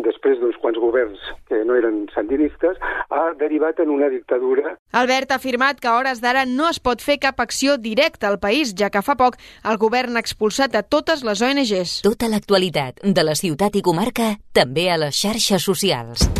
després 0.00 0.40
d'uns 0.40 0.56
quants 0.62 0.80
governs 0.80 1.20
que 1.50 1.60
no 1.68 1.76
eren 1.76 2.06
sandinistes, 2.14 2.80
ha 3.12 3.26
derivat 3.40 3.82
en 3.84 3.92
una 3.92 4.08
dictadura. 4.12 4.76
Albert 4.96 5.34
ha 5.34 5.40
afirmat 5.40 5.80
que 5.80 5.90
a 5.90 5.98
hores 5.98 6.22
d'ara 6.24 6.46
no 6.48 6.70
es 6.70 6.80
pot 6.80 7.04
fer 7.04 7.18
cap 7.20 7.40
acció 7.44 7.76
directa 7.76 8.30
al 8.30 8.40
país, 8.40 8.72
ja 8.76 8.90
que 8.90 9.04
fa 9.04 9.18
poc 9.20 9.36
el 9.68 9.80
govern 9.82 10.16
ha 10.16 10.24
expulsat 10.24 10.74
a 10.74 10.82
totes 10.82 11.24
les 11.26 11.44
ONGs. 11.44 12.00
Tota 12.06 12.32
l'actualitat 12.32 13.04
de 13.04 13.26
la 13.26 13.36
ciutat 13.36 13.76
i 13.76 13.84
comarca 13.84 14.34
també 14.56 14.88
a 14.90 15.00
les 15.04 15.20
xarxes 15.20 15.68
socials. 15.68 16.30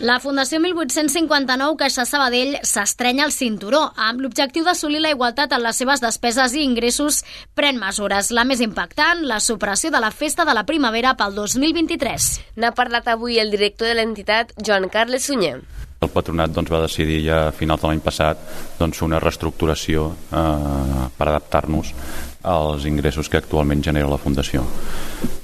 La 0.00 0.14
Fundació 0.16 0.56
1859 0.64 1.74
Caixa 1.76 2.06
Sabadell 2.08 2.54
s'estrenya 2.64 3.26
el 3.26 3.34
cinturó. 3.34 3.82
Amb 4.00 4.22
l'objectiu 4.24 4.64
d'assolir 4.64 5.02
la 5.04 5.10
igualtat 5.12 5.52
en 5.52 5.60
les 5.60 5.76
seves 5.76 6.00
despeses 6.00 6.54
i 6.56 6.62
ingressos, 6.64 7.18
pren 7.52 7.76
mesures. 7.76 8.30
La 8.32 8.46
més 8.48 8.62
impactant, 8.64 9.20
la 9.28 9.42
supressió 9.44 9.90
de 9.92 10.00
la 10.00 10.08
Festa 10.08 10.46
de 10.48 10.54
la 10.56 10.64
Primavera 10.64 11.12
pel 11.20 11.36
2023. 11.36 12.30
N'ha 12.56 12.72
parlat 12.72 13.12
avui 13.12 13.36
el 13.44 13.52
director 13.52 13.92
de 13.92 13.98
l'entitat, 14.00 14.56
Joan 14.56 14.88
Carles 14.88 15.28
Sunyer. 15.28 15.58
El 16.00 16.08
patronat 16.08 16.56
doncs, 16.56 16.72
va 16.72 16.80
decidir 16.86 17.20
ja 17.26 17.42
a 17.50 17.52
finals 17.52 17.84
de 17.84 17.90
l'any 17.90 18.00
passat 18.00 18.40
doncs, 18.78 19.02
una 19.04 19.20
reestructuració 19.20 20.14
eh, 20.32 21.08
per 21.12 21.28
adaptar-nos 21.28 21.92
als 22.42 22.86
ingressos 22.86 23.28
que 23.28 23.38
actualment 23.38 23.82
genera 23.84 24.08
la 24.08 24.18
Fundació. 24.18 24.64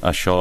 Això 0.07 0.37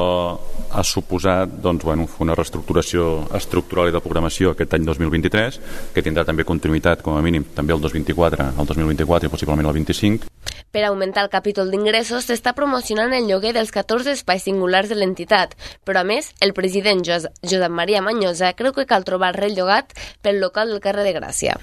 ha 0.71 0.83
suposat 0.83 1.49
doncs, 1.63 1.83
bueno, 1.83 2.07
una 2.19 2.35
reestructuració 2.35 3.25
estructural 3.35 3.89
i 3.89 3.95
de 3.95 4.01
programació 4.03 4.51
aquest 4.51 4.73
any 4.75 4.85
2023, 4.87 5.59
que 5.93 6.03
tindrà 6.03 6.25
també 6.27 6.45
continuïtat, 6.47 7.03
com 7.03 7.15
a 7.17 7.23
mínim, 7.23 7.45
també 7.55 7.75
el 7.75 7.81
2024, 7.83 8.49
el 8.55 8.71
2024 8.71 9.27
i 9.27 9.31
possiblement 9.31 9.67
el 9.67 9.77
25. 9.79 10.31
Per 10.75 10.83
augmentar 10.83 11.23
el 11.23 11.31
capítol 11.31 11.71
d'ingressos, 11.71 12.27
s'està 12.27 12.51
promocionant 12.55 13.13
el 13.15 13.29
lloguer 13.29 13.53
dels 13.55 13.71
14 13.71 14.11
espais 14.17 14.43
singulars 14.43 14.91
de 14.91 14.99
l'entitat, 14.99 15.55
però 15.87 16.03
a 16.03 16.07
més, 16.07 16.33
el 16.43 16.51
president 16.57 17.03
Josep 17.05 17.71
Maria 17.71 18.03
Manyosa 18.03 18.51
creu 18.59 18.75
que 18.75 18.87
cal 18.89 19.07
trobar 19.07 19.35
rellogat 19.39 19.95
pel 20.21 20.43
local 20.43 20.71
del 20.75 20.83
carrer 20.83 21.07
de 21.07 21.15
Gràcia. 21.15 21.59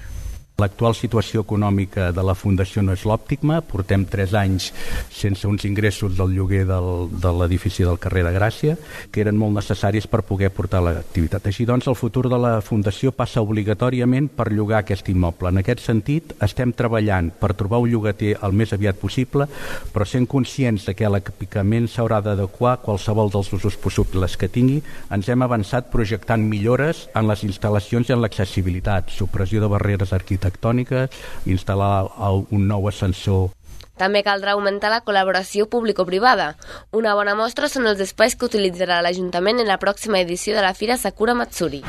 L'actual 0.63 0.95
situació 0.95 1.43
econòmica 1.43 2.11
de 2.15 2.23
la 2.23 2.35
Fundació 2.39 2.81
no 2.85 2.93
és 2.95 3.03
l'òptima. 3.03 3.59
Portem 3.67 4.05
tres 4.07 4.31
anys 4.37 4.69
sense 5.11 5.43
uns 5.49 5.65
ingressos 5.67 6.15
del 6.15 6.31
lloguer 6.37 6.63
del, 6.69 7.09
de 7.11 7.31
l'edifici 7.35 7.83
del 7.83 7.99
carrer 7.99 8.23
de 8.23 8.31
Gràcia, 8.37 8.77
que 9.11 9.23
eren 9.25 9.35
molt 9.39 9.57
necessaris 9.57 10.07
per 10.07 10.21
poder 10.23 10.53
portar 10.55 10.79
l'activitat. 10.85 11.49
Així 11.51 11.67
doncs, 11.67 11.89
el 11.91 11.97
futur 11.99 12.29
de 12.31 12.39
la 12.39 12.53
Fundació 12.63 13.11
passa 13.11 13.43
obligatòriament 13.43 14.29
per 14.37 14.53
llogar 14.53 14.79
aquest 14.79 15.11
immoble. 15.11 15.51
En 15.51 15.59
aquest 15.59 15.83
sentit, 15.83 16.31
estem 16.45 16.71
treballant 16.71 17.33
per 17.41 17.51
trobar 17.59 17.81
un 17.83 17.91
llogater 17.91 18.37
el 18.39 18.55
més 18.55 18.71
aviat 18.71 19.01
possible, 19.01 19.49
però 19.91 20.07
sent 20.07 20.29
conscients 20.31 20.87
que 20.95 21.11
l'equipament 21.11 21.89
s'haurà 21.91 22.21
d'adequar 22.23 22.77
qualsevol 22.85 23.33
dels 23.33 23.51
usos 23.57 23.75
possibles 23.75 24.37
que 24.39 24.47
tingui, 24.47 24.79
ens 25.11 25.27
hem 25.27 25.43
avançat 25.43 25.91
projectant 25.91 26.47
millores 26.47 27.07
en 27.17 27.27
les 27.27 27.43
instal·lacions 27.43 28.07
i 28.07 28.15
en 28.15 28.23
l'accessibilitat, 28.23 29.11
supressió 29.11 29.59
de 29.59 29.71
barreres 29.71 30.13
arquitectòniques, 30.15 30.52
arquitectòniques, 30.53 31.09
instal·lar 31.45 32.47
un 32.51 32.67
nou 32.67 32.87
ascensor 32.87 33.51
també 33.93 34.23
caldrà 34.25 34.55
augmentar 34.57 34.89
la 34.89 35.03
col·laboració 35.05 35.67
público-privada. 35.69 36.55
Una 36.97 37.13
bona 37.13 37.35
mostra 37.37 37.69
són 37.69 37.85
els 37.85 38.01
espais 38.01 38.33
que 38.35 38.49
utilitzarà 38.49 39.03
l'Ajuntament 39.05 39.61
en 39.61 39.69
la 39.69 39.77
pròxima 39.77 40.19
edició 40.19 40.57
de 40.57 40.65
la 40.65 40.73
Fira 40.73 40.97
Sakura 40.97 41.37
Matsuri. 41.37 41.83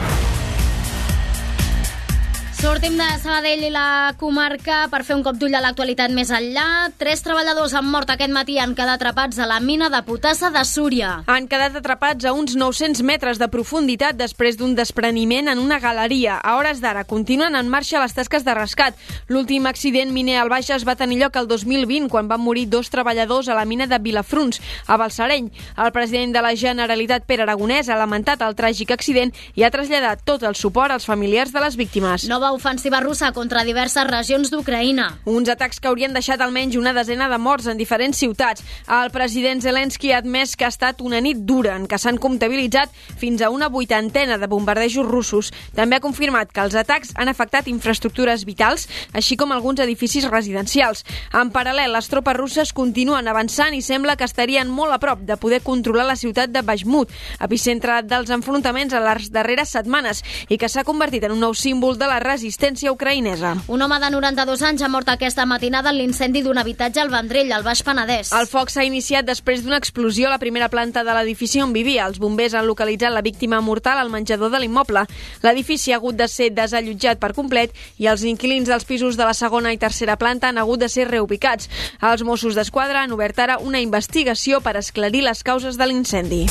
Sortim 2.64 2.94
de 2.97 3.04
Sabadell 3.21 3.66
i 3.66 3.68
la 3.68 4.14
comarca 4.16 4.87
per 4.88 5.02
fer 5.04 5.18
un 5.18 5.23
cop 5.23 5.37
d'ull 5.37 5.52
a 5.52 5.61
l'actualitat 5.61 6.14
més 6.16 6.30
enllà. 6.33 6.88
Tres 6.97 7.21
treballadors 7.21 7.75
han 7.76 7.85
mort 7.92 8.09
aquest 8.09 8.33
matí 8.33 8.54
han 8.56 8.73
quedat 8.73 8.94
atrapats 8.97 9.37
a 9.37 9.44
la 9.44 9.59
mina 9.61 9.90
de 9.92 10.00
potassa 10.06 10.49
de 10.49 10.62
Súria. 10.64 11.11
Han 11.28 11.44
quedat 11.50 11.76
atrapats 11.76 12.25
a 12.25 12.33
uns 12.33 12.54
900 12.56 13.02
metres 13.04 13.37
de 13.42 13.50
profunditat 13.52 14.16
després 14.16 14.56
d'un 14.56 14.73
despreniment 14.78 15.50
en 15.52 15.61
una 15.61 15.76
galeria. 15.83 16.38
A 16.40 16.54
hores 16.56 16.80
d'ara 16.80 17.02
continuen 17.04 17.52
en 17.52 17.68
marxa 17.68 18.00
les 18.00 18.16
tasques 18.16 18.49
de 18.49 18.54
rescat. 18.56 18.97
L'últim 19.28 19.68
accident 19.68 20.09
miner 20.16 20.38
al 20.40 20.49
Baixes 20.49 20.88
va 20.88 20.97
tenir 20.97 21.21
lloc 21.21 21.37
el 21.37 21.50
2020 21.52 22.09
quan 22.09 22.33
van 22.33 22.40
morir 22.40 22.64
dos 22.73 22.88
treballadors 22.88 23.52
a 23.52 23.59
la 23.61 23.66
mina 23.68 23.85
de 23.87 24.00
Vilafruns, 24.00 24.62
a 24.87 24.97
Balsareny. 24.97 25.52
El 25.76 25.92
president 25.92 26.33
de 26.33 26.47
la 26.49 26.56
Generalitat, 26.56 27.28
Pere 27.28 27.44
Aragonès, 27.44 27.92
ha 27.92 28.00
lamentat 28.00 28.40
el 28.40 28.56
tràgic 28.56 28.97
accident 28.97 29.37
i 29.52 29.68
ha 29.68 29.73
traslladat 29.75 30.25
tot 30.25 30.49
el 30.49 30.56
suport 30.56 30.97
als 30.97 31.04
familiars 31.04 31.52
de 31.52 31.61
les 31.61 31.76
víctimes. 31.76 32.25
Nova 32.25 32.53
ofensiva 32.54 33.00
russa 33.02 33.32
contra 33.34 33.64
diverses 33.66 34.06
regions 34.06 34.50
d'Ucraïna. 34.52 35.08
Uns 35.26 35.50
atacs 35.50 35.80
que 35.80 35.90
haurien 35.90 36.14
deixat 36.14 36.40
almenys 36.40 36.78
una 36.78 36.92
desena 36.94 37.26
de 37.28 37.38
morts 37.38 37.66
en 37.66 37.78
diferents 37.78 38.18
ciutats. 38.18 38.62
El 38.87 39.11
president 39.11 39.61
Zelensky 39.61 40.12
ha 40.12 40.20
admès 40.23 40.54
que 40.56 40.64
ha 40.64 40.70
estat 40.73 41.02
una 41.02 41.20
nit 41.20 41.42
dura 41.49 41.75
en 41.75 41.88
què 41.90 41.99
s'han 41.99 42.20
comptabilitzat 42.23 42.94
fins 43.18 43.42
a 43.42 43.50
una 43.50 43.68
vuitantena 43.68 44.38
de 44.38 44.49
bombardejos 44.49 45.06
russos. 45.06 45.50
També 45.75 45.99
ha 45.99 46.04
confirmat 46.04 46.52
que 46.54 46.62
els 46.62 46.76
atacs 46.78 47.12
han 47.18 47.28
afectat 47.28 47.68
infraestructures 47.68 48.46
vitals, 48.46 48.87
així 49.12 49.37
com 49.37 49.52
alguns 49.52 49.82
edificis 49.82 50.28
residencials. 50.30 51.04
En 51.34 51.50
paral·lel, 51.52 51.92
les 51.92 52.08
tropes 52.08 52.38
russes 52.38 52.73
continuen 52.73 53.28
avançant 53.28 53.75
i 53.75 53.82
sembla 53.82 54.16
que 54.16 54.28
estarien 54.28 54.70
molt 54.70 54.94
a 54.94 55.00
prop 55.02 55.26
de 55.26 55.37
poder 55.37 55.61
controlar 55.66 56.06
la 56.06 56.16
ciutat 56.16 56.54
de 56.54 56.62
Bajmut, 56.62 57.11
epicentre 57.40 58.00
dels 58.06 58.30
enfrontaments 58.30 58.94
a 58.94 59.02
les 59.02 59.30
darreres 59.34 59.75
setmanes 59.75 60.23
i 60.49 60.58
que 60.58 60.70
s'ha 60.70 60.87
convertit 60.87 61.25
en 61.26 61.34
un 61.34 61.42
nou 61.42 61.54
símbol 61.58 61.99
de 61.99 62.08
la 62.08 62.20
resistència 62.23 62.44
resistència 62.45 62.93
ucraïnesa. 62.93 63.55
Un 63.73 63.83
home 63.83 63.97
de 64.01 64.11
92 64.13 64.63
anys 64.69 64.83
ha 64.85 64.89
mort 64.93 65.09
aquesta 65.09 65.47
matinada 65.49 65.89
en 65.91 65.97
l'incendi 65.97 66.43
d'un 66.45 66.59
habitatge 66.61 67.01
al 67.01 67.09
Vendrell, 67.09 67.53
al 67.57 67.65
Baix 67.65 67.81
Penedès. 67.83 68.35
El 68.37 68.49
foc 68.51 68.69
s'ha 68.69 68.85
iniciat 68.85 69.25
després 69.25 69.63
d'una 69.65 69.79
explosió 69.81 70.29
a 70.29 70.35
la 70.35 70.41
primera 70.43 70.69
planta 70.69 71.05
de 71.05 71.15
l'edifici 71.17 71.63
on 71.65 71.73
vivia. 71.73 72.05
Els 72.05 72.21
bombers 72.21 72.55
han 72.55 72.69
localitzat 72.69 73.15
la 73.15 73.25
víctima 73.25 73.63
mortal 73.65 73.99
al 73.99 74.13
menjador 74.13 74.53
de 74.53 74.61
l'immoble. 74.61 75.07
L'edifici 75.43 75.93
ha 75.95 75.97
hagut 76.03 76.21
de 76.21 76.29
ser 76.29 76.51
desallotjat 76.53 77.23
per 77.23 77.33
complet 77.33 77.73
i 77.97 78.13
els 78.13 78.27
inquilins 78.29 78.69
dels 78.69 78.85
pisos 78.85 79.17
de 79.17 79.25
la 79.25 79.33
segona 79.33 79.73
i 79.73 79.81
tercera 79.81 80.19
planta 80.21 80.53
han 80.53 80.61
hagut 80.61 80.85
de 80.85 80.93
ser 80.93 81.09
reubicats. 81.09 81.71
Els 82.03 82.29
Mossos 82.29 82.61
d'Esquadra 82.61 83.07
han 83.07 83.17
obert 83.17 83.41
ara 83.41 83.59
una 83.59 83.81
investigació 83.81 84.61
per 84.61 84.77
esclarir 84.77 85.25
les 85.25 85.43
causes 85.43 85.81
de 85.81 85.89
l'incendi. 85.89 86.45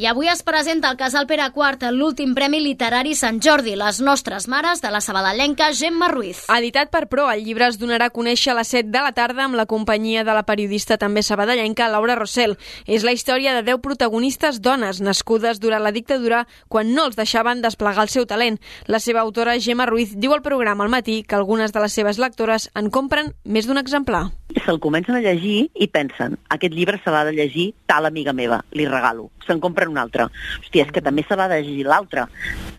I 0.00 0.06
avui 0.06 0.28
es 0.32 0.40
presenta 0.42 0.88
al 0.88 0.96
Casal 0.96 1.26
Pere 1.28 1.44
IV 1.52 1.90
l'últim 1.92 2.30
Premi 2.32 2.56
Literari 2.64 3.10
Sant 3.18 3.36
Jordi, 3.44 3.74
les 3.76 3.98
nostres 4.00 4.46
mares, 4.48 4.80
de 4.80 4.88
la 4.88 5.02
sabadellenca 5.04 5.66
Gemma 5.76 6.08
Ruiz. 6.08 6.46
Editat 6.48 6.88
per 6.88 7.02
Pro, 7.12 7.26
el 7.28 7.42
llibre 7.44 7.66
es 7.68 7.76
donarà 7.76 8.08
a 8.08 8.14
conèixer 8.14 8.54
a 8.54 8.56
les 8.56 8.72
7 8.72 8.88
de 8.88 9.02
la 9.04 9.12
tarda 9.12 9.44
amb 9.44 9.60
la 9.60 9.68
companyia 9.68 10.24
de 10.24 10.32
la 10.32 10.46
periodista 10.48 10.96
també 10.96 11.20
sabadellenca 11.20 11.90
Laura 11.92 12.16
Rossell. 12.16 12.56
És 12.86 13.04
la 13.04 13.12
història 13.12 13.52
de 13.52 13.60
10 13.68 13.84
protagonistes 13.84 14.62
dones 14.64 15.02
nascudes 15.04 15.60
durant 15.60 15.84
la 15.84 15.92
dictadura 15.92 16.46
quan 16.72 16.94
no 16.96 17.04
els 17.04 17.20
deixaven 17.20 17.60
desplegar 17.60 18.08
el 18.08 18.14
seu 18.16 18.24
talent. 18.24 18.56
La 18.86 19.04
seva 19.04 19.20
autora, 19.20 19.60
Gemma 19.60 19.84
Ruiz, 19.84 20.16
diu 20.16 20.32
al 20.32 20.40
programa 20.40 20.88
al 20.88 20.96
matí 20.96 21.24
que 21.28 21.36
algunes 21.36 21.76
de 21.76 21.84
les 21.84 21.92
seves 21.92 22.16
lectores 22.16 22.70
en 22.72 22.88
compren 22.88 23.34
més 23.44 23.68
d'un 23.68 23.76
exemplar. 23.76 24.30
Se'l 24.64 24.80
comencen 24.82 25.14
a 25.14 25.20
llegir 25.22 25.68
i 25.74 25.86
pensen, 25.92 26.34
aquest 26.50 26.74
llibre 26.74 26.98
se 27.04 27.12
l'ha 27.12 27.22
de 27.28 27.36
llegir 27.36 27.68
tal 27.86 28.08
amiga 28.08 28.32
meva, 28.34 28.64
li 28.74 28.88
regalo. 28.88 29.28
Se'n 29.46 29.60
compren 29.62 29.89
un 29.90 30.00
altre. 30.00 30.28
Hòstia, 30.62 30.86
és 30.86 30.94
que 30.94 31.02
també 31.04 31.24
se 31.26 31.36
l'ha 31.38 31.48
de 31.50 31.60
llegir 31.60 31.86
l'altre. 31.88 32.26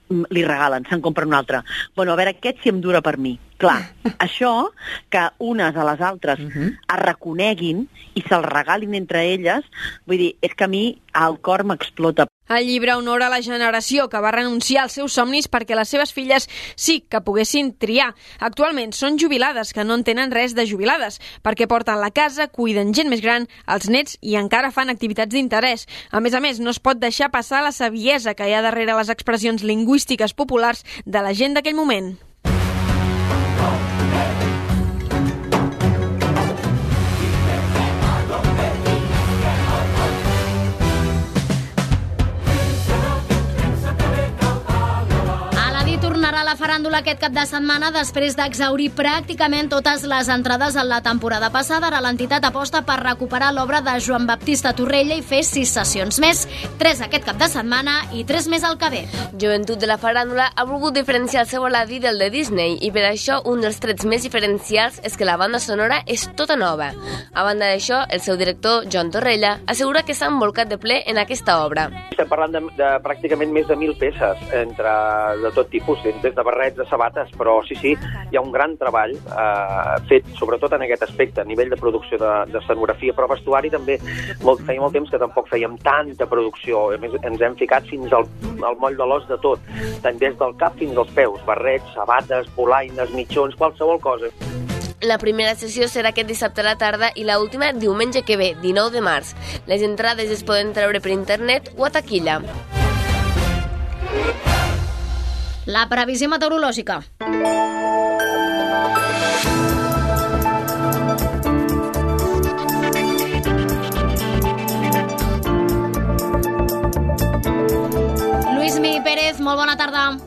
Mm, 0.10 0.28
li 0.36 0.44
regalen, 0.48 0.86
se'n 0.90 1.04
compren 1.04 1.30
un 1.32 1.38
altre. 1.38 1.62
Bueno, 1.96 2.14
a 2.14 2.20
veure, 2.20 2.36
aquest 2.36 2.64
si 2.64 2.72
em 2.74 2.82
dura 2.84 3.04
per 3.06 3.18
mi. 3.18 3.38
Clar, 3.62 3.80
això, 4.26 4.72
que 5.14 5.28
unes 5.52 5.78
a 5.78 5.88
les 5.92 6.02
altres 6.02 6.40
uh 6.40 6.50
-huh. 6.50 6.70
es 6.96 7.00
reconeguin 7.06 7.88
i 8.16 8.22
se'l 8.28 8.44
regalin 8.44 8.96
entre 8.96 9.24
elles, 9.34 9.64
vull 10.06 10.18
dir, 10.18 10.36
és 10.42 10.54
que 10.56 10.66
a 10.66 10.68
mi 10.68 11.02
el 11.14 11.40
cor 11.40 11.64
m'explota. 11.64 12.28
El 12.52 12.66
llibre 12.68 12.96
honora 13.00 13.30
la 13.32 13.40
generació 13.42 14.10
que 14.12 14.20
va 14.20 14.34
renunciar 14.36 14.82
als 14.84 14.98
seus 14.98 15.14
somnis 15.16 15.48
perquè 15.48 15.76
les 15.78 15.88
seves 15.94 16.12
filles 16.12 16.50
sí 16.76 16.98
que 17.08 17.22
poguessin 17.24 17.70
triar. 17.80 18.10
Actualment 18.44 18.92
són 18.98 19.20
jubilades 19.22 19.72
que 19.72 19.86
no 19.88 19.96
en 19.96 20.04
tenen 20.04 20.34
res 20.36 20.52
de 20.58 20.66
jubilades, 20.68 21.22
perquè 21.46 21.70
porten 21.72 22.02
la 22.02 22.12
casa, 22.12 22.50
cuiden 22.52 22.92
gent 22.98 23.08
més 23.14 23.24
gran, 23.24 23.48
els 23.72 23.88
nets 23.88 24.18
i 24.20 24.36
encara 24.36 24.74
fan 24.76 24.92
activitats 24.92 25.32
d'interès. 25.32 25.88
A 26.12 26.20
més 26.20 26.36
a 26.36 26.44
més, 26.44 26.60
no 26.60 26.76
es 26.76 26.82
pot 26.84 27.00
deixar 27.00 27.32
passar 27.32 27.64
la 27.64 27.72
saviesa 27.72 28.36
que 28.36 28.50
hi 28.50 28.58
ha 28.58 28.66
darrere 28.66 28.98
les 29.00 29.14
expressions 29.16 29.64
lingüístiques 29.64 30.36
populars 30.36 30.84
de 31.06 31.24
la 31.24 31.32
gent 31.32 31.56
d'aquell 31.56 31.80
moment. 31.80 32.18
La 46.52 46.58
faràndula 46.60 47.00
aquest 47.00 47.22
cap 47.22 47.32
de 47.32 47.44
setmana 47.48 47.94
després 47.96 48.34
d'exaurir 48.36 48.90
pràcticament 48.98 49.70
totes 49.72 50.02
les 50.10 50.28
entrades 50.34 50.76
en 50.76 50.90
la 50.90 50.98
temporada 51.06 51.48
passada. 51.54 51.88
Ara 51.88 52.02
l'entitat 52.04 52.44
aposta 52.44 52.82
per 52.84 52.98
recuperar 53.00 53.54
l'obra 53.56 53.80
de 53.86 53.94
Joan 54.04 54.26
Baptista 54.28 54.74
Torrella 54.76 55.16
i 55.16 55.24
fer 55.24 55.46
sis 55.48 55.72
sessions 55.72 56.20
més, 56.20 56.42
tres 56.82 57.00
aquest 57.06 57.24
cap 57.30 57.40
de 57.40 57.48
setmana 57.48 57.94
i 58.18 58.26
tres 58.28 58.50
més 58.52 58.66
al 58.68 58.76
que 58.82 58.90
ve. 58.92 59.04
Joventut 59.40 59.80
de 59.80 59.88
la 59.88 59.96
faràndula 60.02 60.50
ha 60.52 60.66
volgut 60.68 60.98
diferenciar 60.98 61.46
el 61.46 61.52
seu 61.54 61.68
Aladí 61.70 62.02
del 62.04 62.20
de 62.20 62.28
Disney 62.34 62.76
i 62.84 62.92
per 62.92 63.06
això 63.08 63.40
un 63.48 63.64
dels 63.64 63.80
trets 63.80 64.04
més 64.04 64.28
diferencials 64.28 65.00
és 65.08 65.16
que 65.16 65.30
la 65.30 65.38
banda 65.40 65.64
sonora 65.64 66.02
és 66.04 66.28
tota 66.36 66.60
nova. 66.60 66.92
A 67.32 67.48
banda 67.48 67.72
d'això, 67.72 68.02
el 68.12 68.20
seu 68.20 68.36
director, 68.36 68.90
Joan 68.92 69.14
Torrella, 69.16 69.54
assegura 69.72 70.04
que 70.04 70.18
s'ha 70.18 70.28
envolcat 70.28 70.68
de 70.68 70.82
ple 70.82 71.00
en 71.08 71.22
aquesta 71.24 71.62
obra. 71.64 71.88
Estem 72.12 72.28
parlant 72.28 72.60
de, 72.60 72.66
de 72.76 72.92
pràcticament 73.08 73.56
més 73.56 73.72
de 73.72 73.80
mil 73.80 73.96
peces 73.96 74.44
entre 74.52 75.00
de 75.46 75.56
tot 75.56 75.72
tipus, 75.72 76.04
des 76.04 76.36
de 76.36 76.41
barretes 76.44 76.62
barrets, 76.62 76.78
de 76.78 76.86
sabates, 76.90 77.32
però 77.38 77.62
sí, 77.66 77.76
sí, 77.76 77.96
hi 78.32 78.38
ha 78.38 78.42
un 78.42 78.52
gran 78.52 78.76
treball 78.78 79.14
eh, 79.14 79.96
fet 80.10 80.28
sobretot 80.38 80.74
en 80.74 80.86
aquest 80.86 81.04
aspecte, 81.04 81.42
a 81.42 81.48
nivell 81.48 81.70
de 81.70 81.78
producció 81.78 82.18
de, 82.22 82.32
de 82.52 82.60
escenografia, 82.60 83.14
però 83.18 83.28
vestuari 83.32 83.72
també 83.74 83.98
molt, 84.44 84.64
feia 84.68 84.82
molt 84.82 84.94
temps 84.94 85.10
que 85.10 85.20
tampoc 85.22 85.50
fèiem 85.52 85.78
tanta 85.84 86.28
producció, 86.30 86.90
a 86.94 87.00
més 87.02 87.16
ens 87.22 87.42
hem 87.42 87.58
ficat 87.60 87.88
fins 87.90 88.14
al, 88.14 88.28
al 88.68 88.78
moll 88.82 88.98
de 88.98 89.08
l'os 89.08 89.28
de 89.30 89.38
tot, 89.42 89.60
tant 90.04 90.20
des 90.22 90.38
del 90.38 90.56
cap 90.62 90.78
fins 90.80 90.98
als 90.98 91.12
peus, 91.18 91.42
barrets, 91.48 91.94
sabates, 91.96 92.50
polaines, 92.56 93.14
mitjons, 93.18 93.58
qualsevol 93.58 94.02
cosa. 94.02 94.32
La 95.02 95.18
primera 95.18 95.56
sessió 95.58 95.88
serà 95.90 96.12
aquest 96.12 96.30
dissabte 96.30 96.62
a 96.62 96.68
la 96.68 96.76
tarda 96.78 97.10
i 97.18 97.26
la 97.26 97.40
última 97.42 97.72
diumenge 97.74 98.22
que 98.22 98.38
ve, 98.38 98.52
19 98.62 98.94
de 98.94 99.02
març. 99.02 99.34
Les 99.66 99.82
entrades 99.82 100.30
es 100.30 100.46
poden 100.46 100.76
treure 100.78 101.02
per 101.02 101.16
internet 101.16 101.74
o 101.74 101.90
a 101.90 101.90
taquilla. 101.90 102.38
La 105.68 105.86
previsió 105.90 106.28
meteorològica. 106.30 107.02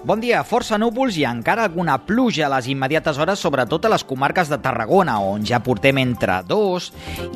Bon 0.05 0.21
dia, 0.21 0.43
força 0.45 0.77
núvols 0.77 1.17
i 1.17 1.23
encara 1.25 1.63
alguna 1.65 1.95
pluja 2.05 2.43
a 2.45 2.51
les 2.53 2.67
immediates 2.69 3.17
hores, 3.17 3.41
sobretot 3.41 3.87
a 3.87 3.91
les 3.95 4.03
comarques 4.05 4.51
de 4.53 4.59
Tarragona, 4.61 5.15
on 5.25 5.47
ja 5.49 5.63
portem 5.65 5.97
entre 6.03 6.43
2 6.45 6.89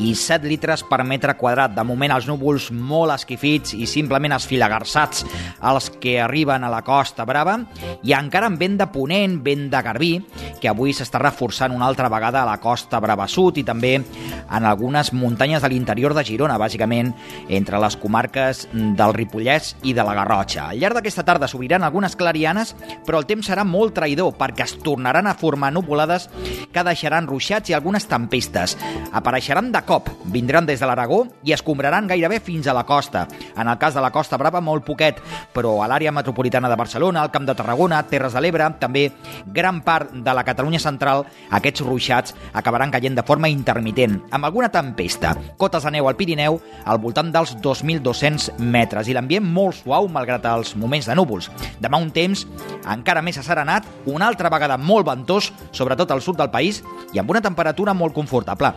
i 0.05 0.11
7 0.13 0.45
litres 0.45 0.83
per 0.85 0.99
metre 1.09 1.33
quadrat. 1.41 1.73
De 1.73 1.85
moment, 1.89 2.13
els 2.13 2.27
núvols 2.29 2.67
molt 2.69 3.15
esquifits 3.15 3.73
i 3.73 3.89
simplement 3.89 4.37
esfilagarçats 4.37 5.25
els 5.65 5.89
que 5.97 6.19
arriben 6.21 6.67
a 6.67 6.69
la 6.69 6.83
Costa 6.85 7.25
Brava, 7.25 7.57
i 8.05 8.13
encara 8.13 8.53
amb 8.53 8.61
vent 8.61 8.77
de 8.83 8.89
ponent, 8.93 9.39
vent 9.49 9.71
de 9.73 9.83
garbí, 9.89 10.13
que 10.61 10.69
avui 10.69 10.93
s'està 10.93 11.23
reforçant 11.25 11.73
una 11.73 11.89
altra 11.89 12.13
vegada 12.13 12.43
a 12.43 12.51
la 12.51 12.59
Costa 12.61 13.01
Brava 13.01 13.31
Sud 13.33 13.63
i 13.63 13.65
també 13.65 13.95
en 13.97 14.69
algunes 14.69 15.15
muntanyes 15.17 15.65
de 15.65 15.73
l'interior 15.73 16.13
de 16.13 16.25
Girona, 16.25 16.61
bàsicament 16.61 17.15
entre 17.49 17.81
les 17.81 17.97
comarques 17.97 18.67
del 18.73 19.17
Ripollès 19.17 19.73
i 19.89 19.97
de 19.97 20.05
la 20.05 20.17
Garrotxa. 20.21 20.69
Al 20.69 20.85
llarg 20.85 21.01
d'aquesta 21.01 21.25
tarda 21.25 21.49
s'obriran 21.49 21.85
algunes 21.87 22.17
clarianes, 22.17 22.58
però 23.07 23.21
el 23.23 23.27
temps 23.29 23.47
serà 23.49 23.65
molt 23.65 23.95
traïdor 23.97 24.35
perquè 24.39 24.67
es 24.67 24.77
tornaran 24.85 25.27
a 25.27 25.37
formar 25.39 25.71
nuvolades 25.73 26.29
que 26.73 26.85
deixaran 26.85 27.29
ruixats 27.29 27.71
i 27.71 27.77
algunes 27.77 28.09
tempestes. 28.11 28.77
Apareixeran 29.13 29.71
de 29.73 29.83
cop, 29.87 30.11
vindran 30.33 30.67
des 30.67 30.81
de 30.81 30.89
l'Aragó 30.89 31.25
i 31.45 31.55
escombraran 31.57 32.09
gairebé 32.11 32.41
fins 32.45 32.67
a 32.67 32.75
la 32.77 32.85
costa. 32.89 33.27
En 33.57 33.69
el 33.69 33.79
cas 33.79 33.95
de 33.95 34.03
la 34.05 34.11
Costa 34.11 34.37
Brava, 34.41 34.61
molt 34.61 34.85
poquet, 34.87 35.21
però 35.55 35.79
a 35.83 35.89
l'àrea 35.91 36.13
metropolitana 36.15 36.69
de 36.69 36.77
Barcelona, 36.77 37.23
al 37.23 37.33
Camp 37.35 37.47
de 37.47 37.55
Tarragona, 37.59 38.03
Terres 38.09 38.35
de 38.35 38.43
l'Ebre, 38.43 38.69
també 38.81 39.09
gran 39.47 39.83
part 39.87 40.13
de 40.13 40.35
la 40.35 40.45
Catalunya 40.45 40.81
central, 40.83 41.25
aquests 41.51 41.85
ruixats 41.87 42.35
acabaran 42.53 42.93
caient 42.93 43.17
de 43.17 43.25
forma 43.27 43.51
intermitent, 43.53 44.19
amb 44.31 44.49
alguna 44.49 44.71
tempesta. 44.73 45.35
Cotes 45.59 45.85
de 45.85 45.95
neu 45.95 46.09
al 46.09 46.17
Pirineu 46.19 46.59
al 46.85 47.01
voltant 47.03 47.33
dels 47.35 47.57
2.200 47.63 48.59
metres 48.59 49.09
i 49.09 49.17
l'ambient 49.17 49.45
molt 49.45 49.81
suau 49.83 50.09
malgrat 50.13 50.47
els 50.49 50.75
moments 50.77 51.09
de 51.09 51.17
núvols. 51.19 51.51
Demà 51.83 52.01
un 52.01 52.11
temps 52.15 52.47
encara 52.89 53.23
més 53.23 53.39
asserenat, 53.41 53.87
una 54.07 54.29
altra 54.29 54.51
vegada 54.53 54.79
molt 54.79 55.07
ventós, 55.09 55.53
sobretot 55.73 56.11
al 56.11 56.23
sud 56.23 56.39
del 56.39 56.51
país, 56.51 56.83
i 57.13 57.21
amb 57.21 57.31
una 57.31 57.45
temperatura 57.45 57.95
molt 57.95 58.15
confortable. 58.15 58.73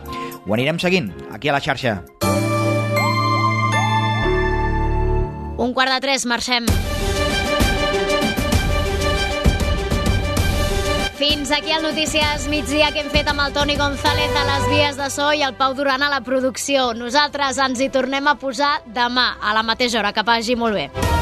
Ho 0.46 0.54
anirem 0.54 0.80
seguint 0.82 1.12
aquí 1.32 1.48
a 1.48 1.56
la 1.56 1.62
xarxa. 1.62 2.00
Un 5.62 5.74
quart 5.74 5.92
de 5.92 6.00
tres, 6.02 6.26
marxem. 6.26 6.66
Fins 11.22 11.52
aquí 11.52 11.70
el 11.70 11.84
Notícies 11.84 12.48
migdia 12.50 12.88
que 12.90 12.98
hem 13.04 13.10
fet 13.14 13.28
amb 13.30 13.44
el 13.44 13.52
Toni 13.54 13.76
González 13.78 14.34
a 14.34 14.42
les 14.48 14.66
vies 14.72 14.98
de 14.98 15.06
so 15.14 15.28
i 15.30 15.46
el 15.46 15.54
Pau 15.54 15.76
Duran 15.78 16.02
a 16.02 16.10
la 16.10 16.18
producció. 16.26 16.90
Nosaltres 16.98 17.62
ens 17.62 17.78
hi 17.78 17.92
tornem 17.94 18.26
a 18.26 18.34
posar 18.42 18.80
demà 18.90 19.36
a 19.38 19.54
la 19.54 19.62
mateixa 19.62 20.02
hora. 20.02 20.10
Que 20.10 20.26
vagi 20.26 20.58
molt 20.58 20.74
bé. 20.74 21.21